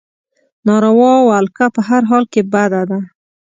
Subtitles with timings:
[0.65, 2.99] ناروا ولکه په هر حال کې بده ده.